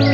[0.00, 0.06] Hello，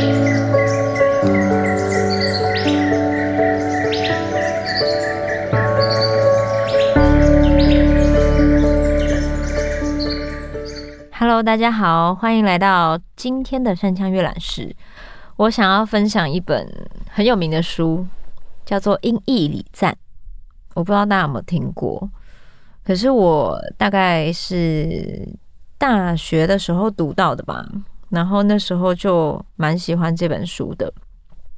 [11.43, 14.75] 大家好，欢迎来到今天的山羌阅览室。
[15.35, 16.67] 我想要分享一本
[17.11, 18.07] 很有名的书，
[18.65, 19.93] 叫做《音译礼赞》。
[20.73, 22.09] 我不知道大家有没有听过，
[22.83, 25.29] 可是我大概是
[25.77, 27.63] 大学的时候读到的吧。
[28.15, 30.91] 然后那时候就蛮喜欢这本书的，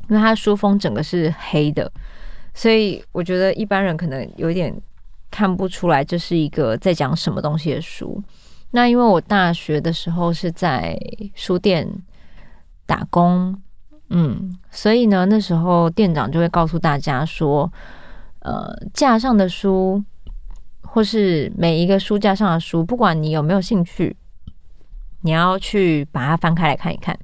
[0.09, 1.89] 因为它书封整个是黑的，
[2.53, 4.75] 所以我觉得一般人可能有点
[5.29, 8.21] 看不出来这是一个在讲什么东西的书。
[8.71, 10.99] 那因为我大学的时候是在
[11.35, 11.87] 书店
[12.85, 13.55] 打工，
[14.09, 17.71] 嗯，所以呢，那时候店长就会告诉大家说，
[18.39, 20.03] 呃，架上的书
[20.81, 24.15] 或是每一个书架上的书，不管你有没有兴趣，
[25.27, 27.19] 你要去把它翻开来看一看。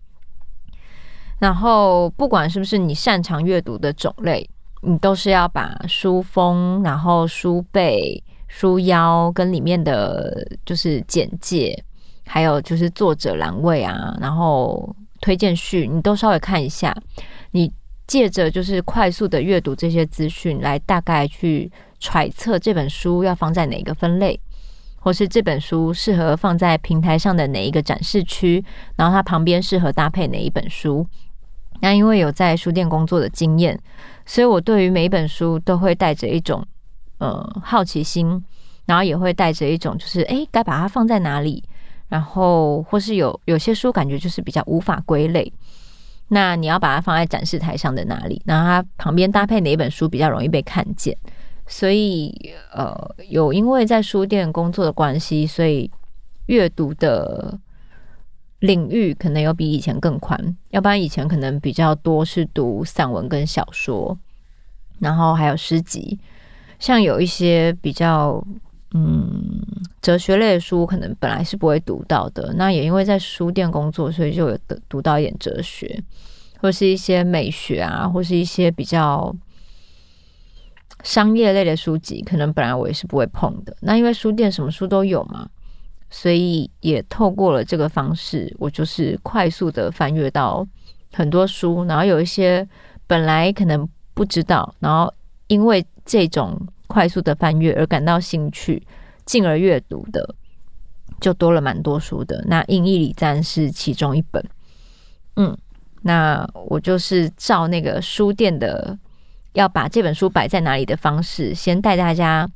[1.40, 4.50] 然后，不管是不是你擅长阅读的种类，
[4.82, 8.22] 你都是要把书封，然后书背。
[8.50, 11.82] 书腰跟里面的就是简介，
[12.24, 16.96] 还有就是作者栏位啊，然后推荐序，你都稍微看一下。
[17.50, 17.72] 你
[18.06, 24.40] 借着就是快速的阅读这些资讯，来大概去揣测这本书要放在哪个分类，
[25.04, 28.64] 或是这本书适合放在平台上的哪一个展示区，
[28.96, 31.06] 然后它旁边适合搭配哪一本书。
[31.82, 33.78] 那因为有在书店工作的经验，
[34.26, 36.66] 所以我对于每一本书都会带着一种。
[37.20, 38.44] 呃，好奇心，
[38.86, 41.64] 然后也会带着一种，就是诶，该把它放在哪里？
[42.10, 45.54] 然后或是有有些书感觉就是比较无法归类，
[46.28, 48.42] 那你要把它放在展示台上的哪里？
[48.46, 51.18] 然后它旁边搭配哪一本书比较容易被看见？
[51.76, 52.32] 所以
[52.72, 52.96] 呃，
[53.30, 55.90] 有因为在书店工作的关系，所以
[56.46, 57.60] 阅读的
[58.60, 60.56] 领域可能有比以前更宽。
[60.70, 64.16] 要不然以前可能比较多是读散文跟小说，
[65.00, 66.20] 然后还有诗集。
[66.78, 68.40] 像有一些比较
[68.94, 69.60] 嗯
[70.00, 72.54] 哲学类的书，可能本来是不会读到的。
[72.54, 76.04] 那也因为在书店工作，所以就有的读到一点哲学，
[76.62, 79.36] 或是一些美学啊，或是一些比较
[81.04, 83.78] 商业类的书籍，可能本来我也是不会碰的。
[83.82, 85.48] 那因为书店什么书都有嘛，
[86.10, 90.68] 所以也透过了这个方式，我就是快速的翻阅到
[91.12, 92.68] 很多书，然后有一些
[93.06, 95.14] 本来可能不知道，然后
[95.46, 96.60] 因为这种。
[96.86, 98.86] 快速的翻阅而感到兴趣，
[99.26, 100.36] 进而阅读的，
[101.20, 102.44] 就多了蛮多书的。
[102.46, 104.44] 那《英译礼赞》是其中一本。
[105.38, 105.58] 嗯，
[106.04, 108.96] 那我就是照那个书店的
[109.54, 112.50] 要把这本书摆在哪里的方式，先带大家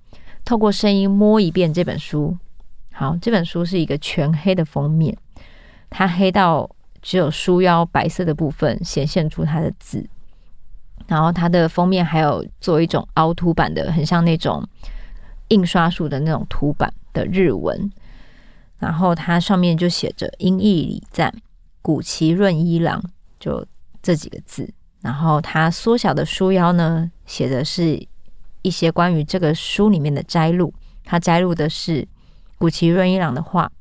[0.44, 2.38] 透过声音摸一遍这本书。
[2.92, 5.16] 好，这本书是一个全黑的封面，
[5.90, 6.70] 它黑到
[7.02, 10.08] 只有书腰白色的部分显现出它的字。
[11.06, 14.68] 然后它的封面还有做一种凹凸版的，很像那种
[15.50, 17.90] 印刷术的那种凸版的日文。
[18.80, 21.34] 然后它上面就写着“阴翳礼赞，
[21.82, 23.02] 古奇润一郎”，
[23.40, 23.66] 就
[24.02, 24.70] 这几个字。
[25.02, 28.06] 然后它缩小的书腰呢，写的是
[28.62, 30.74] 一些关于这个书里面的摘录。
[31.04, 32.08] 它摘录的是
[32.58, 33.72] 谷崎润一郎的话：“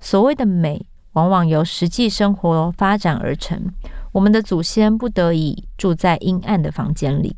[0.00, 3.72] 所谓的美，往往由实际生活发展而成。”
[4.12, 7.36] 我们的祖先不得已住在阴暗的房间里，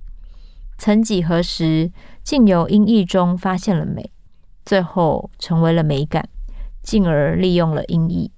[0.77, 1.91] 曾几何时，
[2.23, 4.09] 竟由阴翳中发现了美，
[4.65, 6.29] 最后成为了美感，
[6.81, 8.31] 进而利用了阴翳。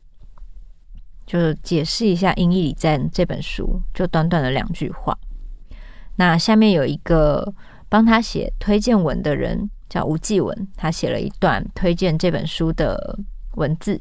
[1.31, 5.17] 就解释一下《阴翳礼赞》这本书，就短短的两句话。
[6.17, 7.55] 那下面有一个
[7.89, 13.17] 帮他写推荐文的人，叫吴继文，他写了一段推荐这本书的
[13.55, 14.01] 文字：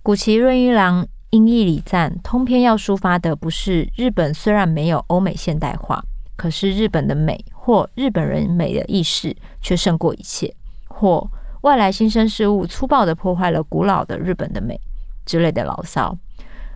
[0.00, 1.04] 谷崎润一郎。
[1.30, 6.04] 阴翳礼赞通篇要抒发的不是日本虽然没有欧美现代化，
[6.36, 10.54] 可是日本的美或日本人美的意识却胜过一切，
[10.88, 11.26] 或
[11.62, 14.78] 外来新生事物粗暴地破坏了古老的日本的美
[15.24, 16.14] 之类的牢骚，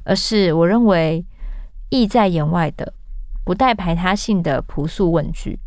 [0.06, 1.26] 而是我认为
[1.90, 2.94] 意在言外的
[3.44, 5.58] 不带排他性的朴素问句：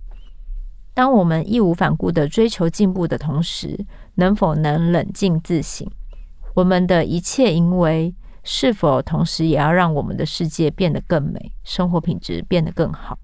[0.96, 5.88] 当我们义无反顾的追求进步的同时，能否能冷静自省？
[6.56, 8.16] 我们的一切行为。
[8.42, 13.20] 是否同时也要让我们的世界变得更美，生活品质变得更好，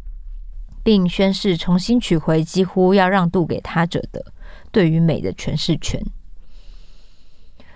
[0.84, 4.24] 并宣誓重新取回几乎要让渡给他者的
[4.72, 6.04] 对于美的诠释权？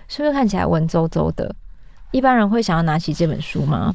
[0.06, 1.56] 是不是看起来文绉绉的？
[2.10, 3.94] 一般人会想要拿起这本书吗？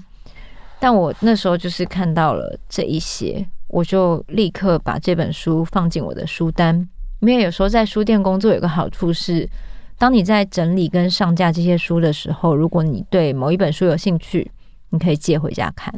[0.79, 6.87] 但我那时候就是看到了这一些，我就立刻把这本书放进我的书单。
[7.19, 9.49] 因为有时候在书店工作有个好处是。
[9.97, 14.51] 当你在整理跟上架这些书的时候，如果你对某一本书有兴趣，
[14.89, 15.89] 你可以借回家看。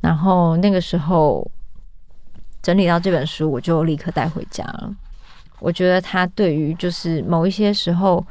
[0.00, 1.46] 然后那个时候
[2.62, 4.90] 整理到这本书，我就立刻带回家了。
[5.60, 8.26] 我觉得它对于就是某一些时候，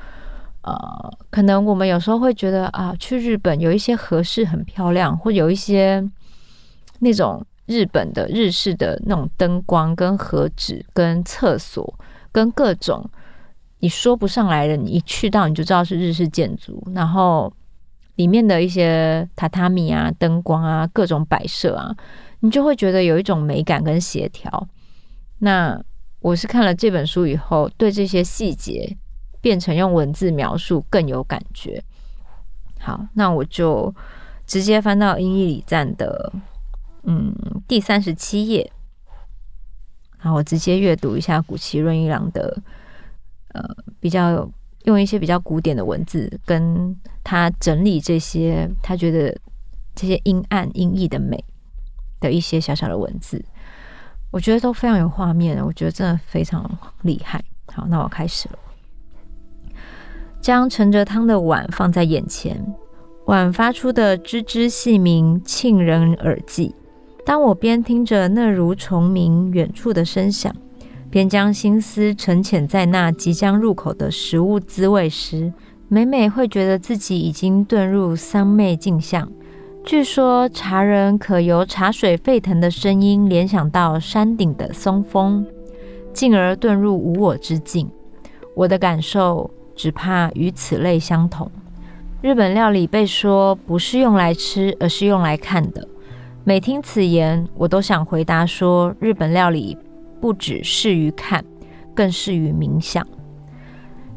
[0.63, 6.03] 呃，可能我们有时候会觉得啊，去日本有一些合适很漂亮，或有一些
[6.99, 11.93] 那种日本的日式的那种灯光、跟和纸、跟厕所、
[12.31, 13.09] 跟各种
[13.79, 17.51] 你说不上来的，你一去到你就知道是日式建筑，然后。
[18.17, 21.95] 里面的一些榻榻米啊、灯光啊、各种摆设啊，
[22.41, 24.67] 你就会觉得有一种美感跟协调。
[25.39, 25.81] 那
[26.19, 28.95] 我是看了这本书以后，对这些细节
[29.41, 31.83] 变成用文字描述更有感觉。
[32.79, 33.93] 好，那我就
[34.47, 36.31] 直接翻到《英译礼赞》的
[37.03, 37.35] 嗯
[37.67, 38.71] 第三十七页，
[40.17, 42.61] 好，我直接阅读一下谷崎润一郎的
[43.49, 43.63] 呃
[43.99, 44.49] 比较。
[44.85, 49.31] 用一些比较古典的文字，跟他整理这些他觉得
[49.93, 51.37] 这些阴暗阴翳的美
[52.19, 53.45] 的一些小小的文字，
[54.31, 56.67] 我觉得都非常有画面，我觉得真的非常
[57.03, 57.39] 厉害。
[57.67, 58.57] 好，那我开始了。
[60.41, 62.75] 将盛着汤的碗放在眼前，
[63.25, 66.73] 碗发出的吱吱细鸣沁人耳际。
[67.23, 70.53] 当我边听着那如虫鸣远处的声响。
[71.11, 75.51] 边将心思沉潜在那即将入口的食物滋味时，
[75.89, 79.29] 每每会觉得自己已经遁入三昧境相。
[79.83, 85.45] 据说茶人可由茶水沸腾的声音联想到山顶的松风，
[86.13, 87.91] 进而遁入无我之境。
[88.55, 91.49] 我的感受只怕与此类相同。
[92.21, 95.87] 日本料理被说不是用来吃，而是用来看的。
[96.43, 99.75] 每听此言，我都想回答说：日本料理。
[100.19, 101.43] 不只适于看，
[101.95, 103.03] 更适于冥想。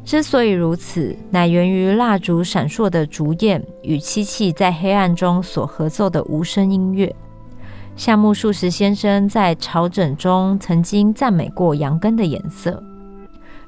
[0.04, 7.16] 之所以如此，乃源于蜡烛闪烁的烛焰与漆器在黑暗中所合奏的无声音乐。
[7.96, 12.82] 夏目漱石先生在《朝枕》中曾经赞美过羊羹的颜色。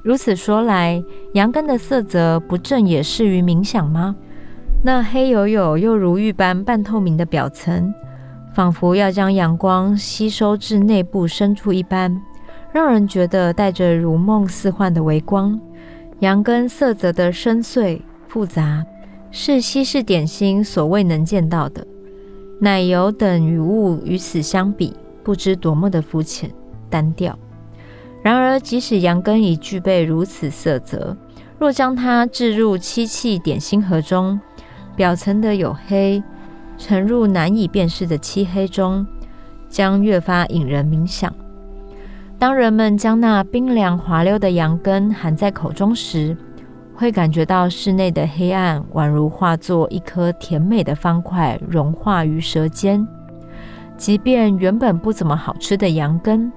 [0.07, 4.15] 如此说来，羊羹的色泽不正也适于冥想吗？
[4.81, 7.93] 那黑黝黝又如玉般半透明的表层。
[8.53, 12.21] 仿佛要将阳光吸收至内部深处一般，
[12.71, 15.59] 让人觉得带着如梦似幻的微光。
[16.19, 17.99] 羊羹色泽的深邃
[18.29, 18.85] 复杂，
[19.29, 21.85] 是西式点心所未能见到的。
[22.61, 26.49] 奶油等语物与此相比，不知多么的肤浅
[26.89, 27.37] 单调。
[28.27, 31.15] 然而，即使羊羹已具备如此色泽，
[31.57, 34.37] 若将它置入漆器点心盒中，
[34.97, 36.21] 表层的黝黑。
[36.77, 39.07] 沉入难以辨识的漆黑中，
[39.69, 41.33] 将越发引人冥想。
[42.37, 46.35] 当人们将那冰凉滑溜的羊羹含在口中时，
[46.93, 53.07] 会感觉到室内的黑暗宛如化作一颗甜美的方块，融化于舌尖。
[53.95, 56.51] 即便原本不怎么好吃的羊羹，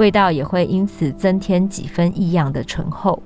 [0.00, 3.22] 味道也会因此增添几分异样的醇厚。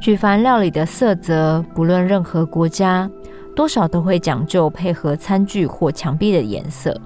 [0.00, 3.10] 举凡料理的色泽，不论任何国家。
[3.54, 7.00] 多少都会讲究配合餐具或墙壁的颜色。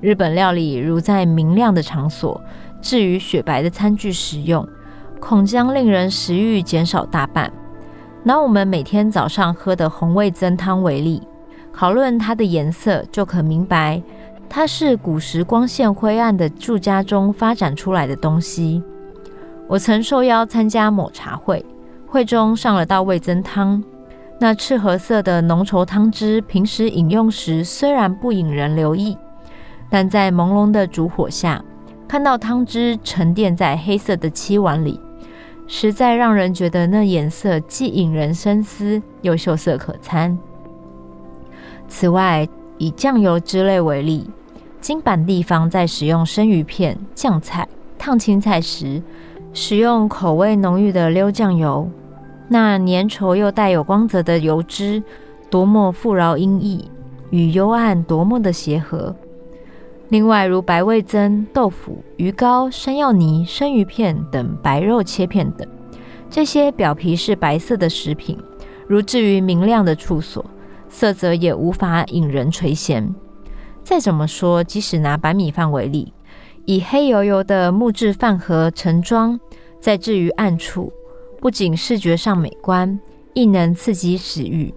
[0.00, 2.40] 日本料理如在明亮的场所
[2.80, 4.64] 置于雪白的餐具使用，
[5.18, 7.52] 恐将令人食欲减少大半。
[8.22, 11.20] 拿我们每天早上喝的红味噌汤为例，
[11.74, 14.00] 讨论它的颜色，就可明白
[14.54, 18.82] 它是古时光线灰暗的住家中发展出来的东西。
[19.66, 21.64] 我曾受邀参加某茶会，
[22.06, 23.82] 会中上了道味增汤。
[24.38, 29.16] 那赤褐色的浓稠汤汁，平时饮用时虽然不引人留意，
[29.88, 31.64] 但在朦胧的烛火下，
[32.06, 35.00] 看到汤汁沉淀在黑色的漆碗里，
[35.66, 40.38] 实在让人觉得那颜色既引人深思，又秀色可餐。
[41.88, 44.28] 此外，以酱油之类为例，
[44.82, 49.00] 金板地方在使用生鱼片、酱菜、烫青菜时，
[49.52, 51.88] 使用口味浓郁的溜酱油。
[52.48, 55.00] 那粘稠又带有光泽的油脂，
[55.48, 56.82] 多么富饶阴翳，
[57.30, 59.14] 与幽暗多么的协和。
[60.08, 65.66] 另外，如白味噌、豆腐、鱼糕、山药泥、生鱼片等白肉切片等，
[66.28, 68.36] 这些表皮是白色的食品，
[68.88, 70.44] 如置于明亮的处所，
[70.88, 73.08] 色泽也无法引人垂涎。
[73.84, 76.12] 再怎么说，即使拿白米饭为例，
[76.64, 79.38] 以黑油油的木质饭盒盛装，
[79.80, 80.92] 再置于暗处。
[81.40, 82.98] 不仅视觉上美观，
[83.34, 84.72] 亦能刺激食欲。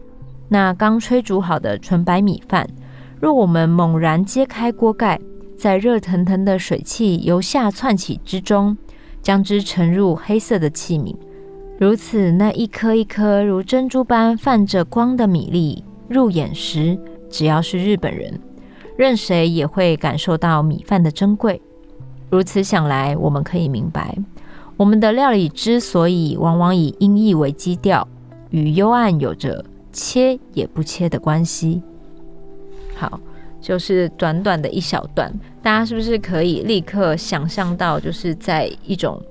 [0.50, 2.68] 那刚炊煮好的纯白米饭，
[3.22, 5.20] 若我们猛然揭开锅盖，
[5.56, 8.76] 在热腾腾的水汽由下窜起之中，
[9.22, 11.16] 将之盛入黑色的器皿，
[11.80, 16.98] 如此那一颗一颗如珍珠般泛着光的米粒入眼时，
[17.30, 18.40] 只要是日本人，
[18.96, 21.62] 任谁也会感受到米饭的珍贵。
[22.30, 24.18] 如此想来，我们可以明白，
[24.78, 28.08] 我们的料理之所以往往以阴翳为基调，
[28.50, 31.82] 与幽暗有着切也不切的关系。
[32.96, 33.20] 好，
[33.62, 39.22] 就是短短的一小段，大家是不是可以立刻想象到，就是在一种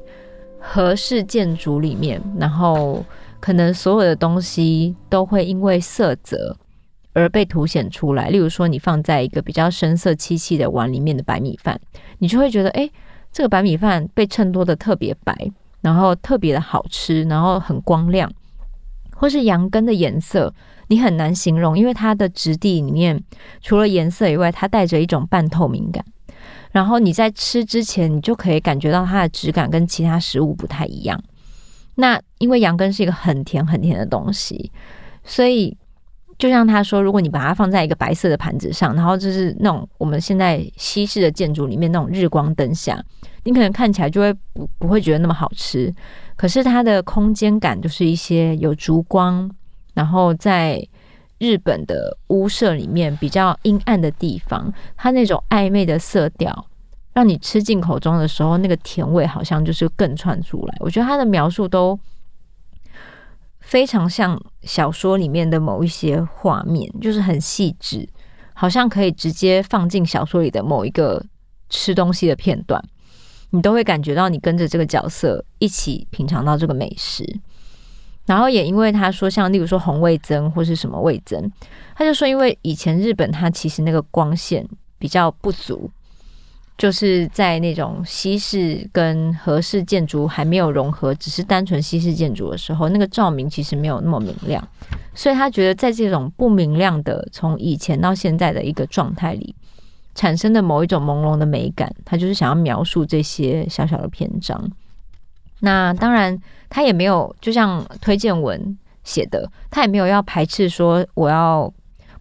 [0.61, 3.05] 和式建筑里面，然后
[3.41, 6.57] 可能所有的东西都会因为色泽
[7.15, 8.29] 而被凸显出来。
[8.29, 11.81] 例如说，你放在一个比较深色漆器的碗里面的白米饭，
[12.19, 12.91] 你就会觉得，哎，
[13.33, 15.35] 这个白米饭被衬托的特别白，
[15.81, 18.31] 然后特别的好吃，然后很光亮，
[19.15, 20.53] 或是羊羹的颜色。
[20.89, 23.19] 你很难形容，因为它的质地里面
[23.63, 26.05] 除了颜色以外，它带着一种半透明感。
[26.73, 31.19] 然后你在吃之前，你就可以感觉到它的质感跟其他食物不太一样。
[31.95, 34.71] 那因为羊羹是一个很甜很甜的东西，
[35.25, 35.75] 所以
[36.45, 43.03] 就像他说，如果你把它放在一个白色的盘子上，然后就是那种我们现在西式的建筑里面那种日光灯下，
[43.45, 45.91] 你可能看起来就会不不会觉得那么好吃。
[46.37, 49.51] 可是它的空间感就是一些有烛光。
[49.95, 50.87] 然后在
[51.39, 56.67] 日本的屋舍里面比较阴暗的地方，它那种暧昧的色调，
[57.15, 60.77] 让你吃进口中的时候，那个甜味好像就是更窜出来。
[60.81, 61.99] 我觉得他的描述都
[63.65, 68.09] 非常像小说里面的某一些画面，就是很细致，
[68.53, 71.25] 好像可以直接放进小说里的某一个
[71.69, 72.83] 吃东西的片段，
[73.51, 77.25] 你都会感觉到你跟着这个角色一起品尝到这个美食。
[78.27, 81.51] 然后也因为他说，像例如说红味增或是什么味增，
[81.95, 84.67] 他就说，因为以前日本它其实那个光线
[84.99, 85.91] 比较不足，
[86.77, 94.67] 就是在那种西式跟和式建筑还没有融合，只是单纯西式建筑的时候，那个照明其实没有那么明亮，
[95.15, 99.55] 所以他觉得在这种不明亮的从以前到现在的一个状态里
[100.17, 104.71] 产生的某一种朦胧的美感，他就是想要描述这些小小的篇章。
[105.61, 106.37] 那当然，
[106.69, 111.73] 他也没有就像推荐文写的，他也没有要排斥说我要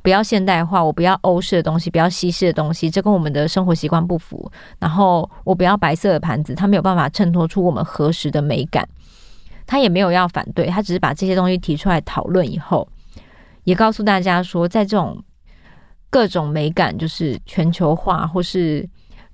[0.04, 4.52] 不要现代化，我不要欧式的东西，不要西式的东西，这跟我们的生活习惯不符。
[4.78, 8.88] 然后我不要白色的盘子，他没有办法衬托出我们何时的美感。
[9.66, 12.88] 他也没有要反对，他只是把这些东西提出来讨论以后，
[13.64, 15.24] 也告诉大家说，在这种
[16.10, 18.88] 各种美感，就是全球化或是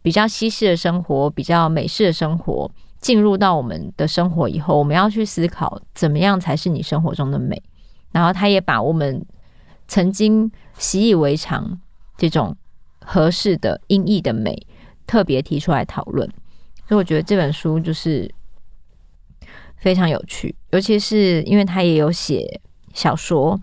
[0.04, 2.70] 比较西式的生活，比较美式的生活。
[3.02, 7.60] 进入到我们的生活以后，我们要去思考怎么样才是你生活中的美。
[8.12, 9.26] 然后他也把我们
[9.90, 11.78] 曾经习以为常
[12.18, 12.56] 这种
[13.04, 14.66] 合适的音译的美
[15.06, 16.26] 特别提出来讨论。
[16.88, 18.34] 所以我觉得这本书就是
[19.76, 22.62] 非常有趣，尤其是因为他也有写
[22.94, 23.60] 小说，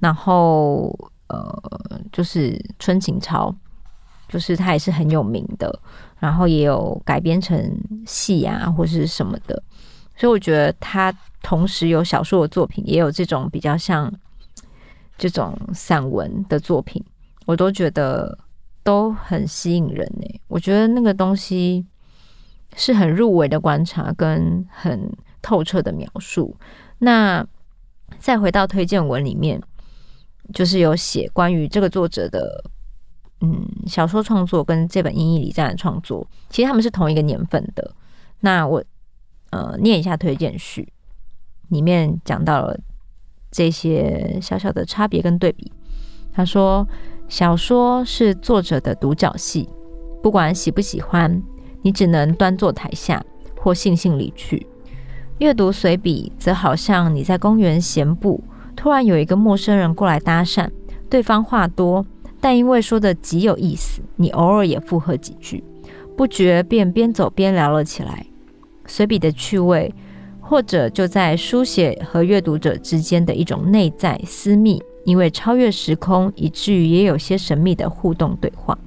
[0.00, 0.92] 然后
[1.28, 3.54] 呃，就是春情抄，
[4.28, 5.80] 就是他也是很有名的。
[6.20, 9.62] 然后也有改编成戏啊，或是什么的，
[10.16, 14.10] 所以我觉得他同时有小说的作品，也有这种比较像
[15.16, 17.04] 这种散文的作品，
[17.46, 18.38] 我都觉得
[18.82, 20.40] 都很吸引人呢。
[20.48, 21.86] 我觉得那个东西
[22.76, 26.56] 是很入微的观察跟很透彻的描述。
[26.98, 27.46] 那
[28.18, 29.60] 再回到推荐文里面，
[30.52, 32.64] 就是有写关于这个作者的。
[33.40, 37.94] 嗯，小说创作跟这本《英译礼赞》的创作，其实他们是同一个年份的。
[38.40, 38.82] 那我
[39.50, 40.90] 呃念一下推荐序，
[41.68, 42.78] 里面讲到了
[43.54, 45.70] 这些小小的差别跟对比。
[46.32, 46.84] 他说，
[47.28, 49.68] 小说是作者的独角戏，
[50.20, 51.40] 不管喜不喜欢，
[51.82, 53.24] 你只能端坐台下
[53.60, 54.66] 或悻悻离去。
[55.38, 58.42] 阅读随笔，则好像你在公园闲步，
[58.74, 60.68] 突然有一个陌生人过来搭讪，
[61.08, 62.04] 对方话多。
[62.40, 65.62] 但因为说的极有意思，你偶尔也附和几句，
[66.16, 68.26] 不觉便边走边聊了起来。
[68.86, 69.94] 随笔的趣味，
[70.46, 78.78] 或者就在书写和阅读者之间的一种内在私密，因为超越时空，以至于也有些神秘的互动对话。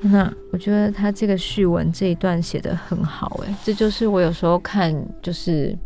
[0.00, 5.76] 那我觉得他这个序文这一段写得很好，诶，这就是我有时候看，就是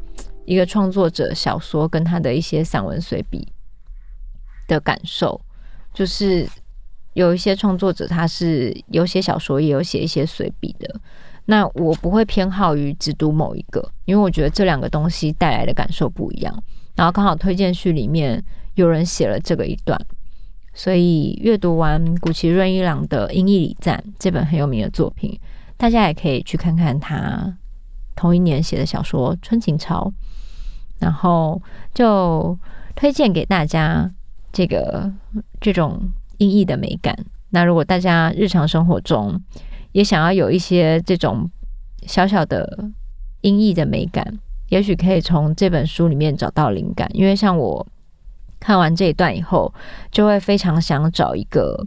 [0.46, 3.46] 一个创作者小说跟他的一些散文随笔
[4.66, 5.38] 的感受。
[5.92, 6.48] 就是
[7.12, 11.00] 有一些创作者，他是有写小说，也有写一些随笔的。
[11.46, 16.62] 那我不会偏好于只读某一个，因为我觉得这两个东西带来的感受不一样。
[16.94, 18.42] 然后刚好推荐序里面
[18.74, 19.98] 有人写了这个一段，
[20.74, 25.38] 所以阅读完谷崎润一郎的《阴翳礼赞》这本很有名的作品，
[25.76, 27.56] 大家也可以去看看他
[28.14, 30.04] 同一年写的小说《春情潮》，
[30.98, 31.60] 然后
[31.94, 32.58] 就
[32.94, 34.10] 推荐给大家。
[34.52, 35.08] 这个
[35.60, 37.16] 这种阴翳的美感。
[37.50, 39.40] 那如果大家日常生活中
[39.92, 41.50] 也想要有一些这种
[42.06, 42.88] 小小的
[43.40, 47.08] 音译的美感，也许可以从这本书里面找到灵感。
[47.12, 47.86] 因为像我
[48.58, 49.72] 看完这一段以后，
[50.10, 51.84] 就会非常想找一个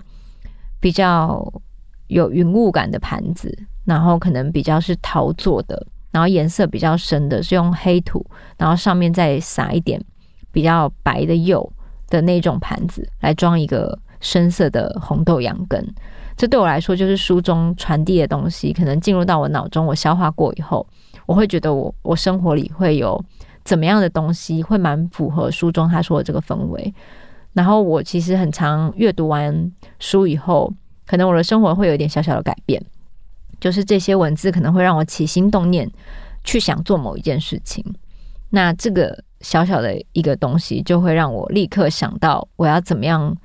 [0.79, 1.45] 比较
[2.07, 8.25] 有云雾感的盘子，然后可能比较是陶做的，然后颜色比较深的，是用黑土，
[8.57, 10.03] 然后上面再撒一点
[10.51, 11.71] 比较白的釉
[12.09, 13.99] 的那种盘子来装一个。
[14.25, 15.85] 深色的红豆羊羹，
[16.35, 18.73] 这对我来说就是书中传递的东西。
[18.73, 20.85] 可能进入到我脑中，我消化过以后，
[21.25, 23.23] 我会觉得我我生活里会有
[23.63, 26.93] 怎么样的东西，会蛮符合书中他说的这个氛围。
[27.53, 30.73] 然后我其实很常阅读完书以后，
[31.05, 32.83] 可能我的生活会有一点小小的改变，
[33.59, 35.89] 就是这些文字可能会让我起心动念，
[36.43, 37.85] 去想做某一件事情。
[38.49, 43.37] 那这个小小的一个东西，就会让我立刻想到我要怎么样。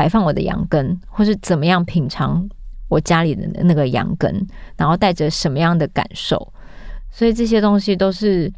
[0.00, 2.48] 摆放我的羊羹，或是怎么样品尝
[2.88, 4.34] 我家里的那个羊羹，
[4.78, 6.50] 然后带着什么样的感受，
[7.10, 8.50] 所以这些东西都是，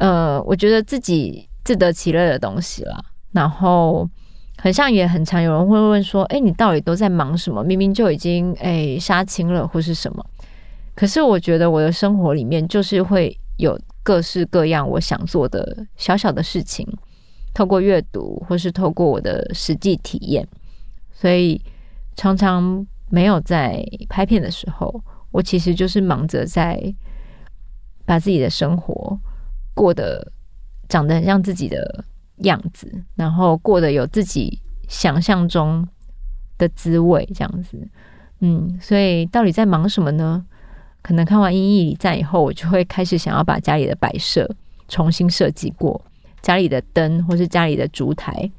[0.00, 3.02] 呃，我觉得自己自得其乐的东西啦。
[3.32, 4.06] 然后，
[4.58, 7.64] 很像也很常有人会问说：“哎，你到底都在忙什么？
[7.64, 10.22] 明明就已经哎杀青了，或是什么？”
[10.94, 16.86] 可是我觉得我的生活里面就是会有各式各样我想做的小小的事情。
[17.54, 20.46] 透过阅读，或是透过我的实际体验，
[21.12, 21.58] 所以
[22.16, 26.94] 常常没有在拍片的时候，我其实就是忙着在
[28.04, 29.18] 把自己的生活
[29.72, 30.32] 过得
[30.88, 32.04] 长得很像自己的
[32.38, 35.86] 样子，然后过得有自己想象中
[36.58, 37.88] 的滋味，这样子。
[38.40, 40.44] 嗯，所以到底在忙什么呢？
[41.02, 44.50] 可能看完《阴翳礼赞》以后，我就会开始想要把家里的摆设
[44.88, 46.04] 重新设计过。
[46.44, 48.50] 家里的灯，或是家里的烛台，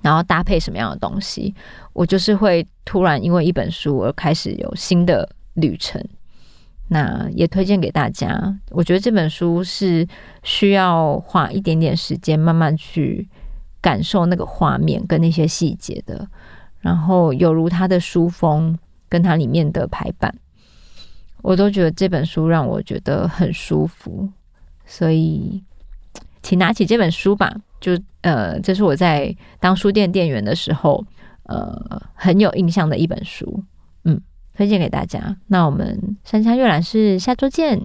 [0.00, 1.54] 然后搭配什么样的东西，
[1.92, 6.02] 我就是会突然因为一本书而开始有新的旅程。
[6.88, 10.08] 那也推荐给大家，我觉得这本书是
[10.44, 13.28] 需要花一点点时间，慢慢去
[13.82, 16.26] 感受那个画面跟那些细节的。
[16.80, 18.78] 然后有如它的书封
[19.10, 20.34] 跟它里面的排版，
[21.42, 24.26] 我都觉得这本书让我觉得很舒服，
[24.86, 25.62] 所以。
[26.44, 31.02] 请拿起这本书吧，就呃，这是我在当书店店员的时候，
[31.44, 31.74] 呃，
[32.12, 33.64] 很有印象的一本书，
[34.04, 34.20] 嗯，
[34.54, 35.34] 推荐给大家。
[35.46, 37.80] 那我们山下阅览室下周见。